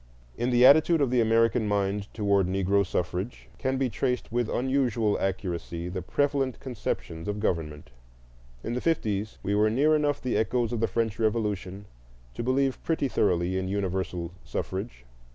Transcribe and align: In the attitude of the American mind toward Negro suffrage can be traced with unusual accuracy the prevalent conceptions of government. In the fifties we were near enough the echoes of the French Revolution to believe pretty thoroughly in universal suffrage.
In 0.35 0.49
the 0.49 0.65
attitude 0.65 0.99
of 0.99 1.11
the 1.11 1.21
American 1.21 1.67
mind 1.67 2.11
toward 2.11 2.47
Negro 2.47 2.83
suffrage 2.83 3.49
can 3.59 3.77
be 3.77 3.87
traced 3.87 4.31
with 4.31 4.49
unusual 4.49 5.15
accuracy 5.19 5.89
the 5.89 6.01
prevalent 6.01 6.59
conceptions 6.59 7.27
of 7.27 7.39
government. 7.39 7.91
In 8.63 8.73
the 8.73 8.81
fifties 8.81 9.37
we 9.43 9.53
were 9.53 9.69
near 9.69 9.95
enough 9.95 10.19
the 10.19 10.37
echoes 10.37 10.73
of 10.73 10.79
the 10.79 10.87
French 10.87 11.19
Revolution 11.19 11.85
to 12.33 12.41
believe 12.41 12.81
pretty 12.83 13.07
thoroughly 13.09 13.59
in 13.59 13.67
universal 13.67 14.31
suffrage. 14.43 15.05